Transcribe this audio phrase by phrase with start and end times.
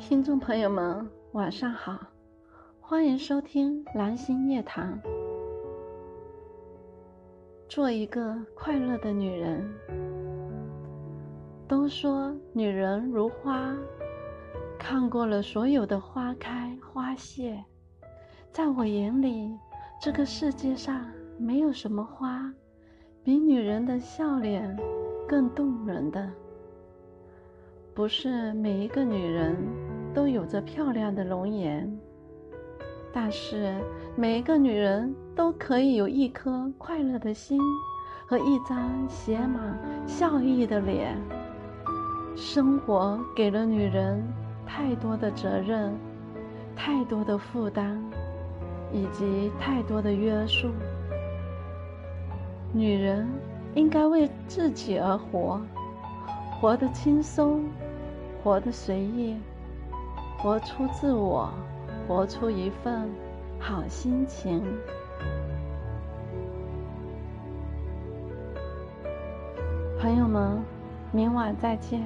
[0.00, 1.94] 听众朋友们，晚上好，
[2.80, 4.98] 欢迎收听蓝星夜谈。
[7.68, 9.62] 做一个快乐的女人。
[11.68, 13.76] 都说女人如花，
[14.78, 17.62] 看过了所有的花开花谢，
[18.50, 19.54] 在我眼里，
[20.00, 21.06] 这个世界上
[21.38, 22.50] 没有什么花
[23.22, 24.74] 比女人的笑脸
[25.28, 26.28] 更动人的。
[27.92, 29.54] 不是每一个女人
[30.14, 31.90] 都有着漂亮的容颜，
[33.12, 33.74] 但是
[34.16, 37.60] 每一个女人都可以有一颗快乐的心
[38.26, 41.16] 和一张写满笑意的脸。
[42.36, 44.22] 生活给了女人
[44.66, 45.92] 太多的责任，
[46.74, 47.98] 太多的负担，
[48.92, 50.68] 以及太多的约束。
[52.72, 53.28] 女人
[53.74, 55.60] 应该为自己而活。
[56.60, 57.64] 活得轻松，
[58.42, 59.34] 活得随意，
[60.42, 61.52] 活出自我，
[62.08, 63.10] 活出一份
[63.58, 64.62] 好心情。
[70.00, 70.58] 朋友们，
[71.12, 72.00] 明晚再见。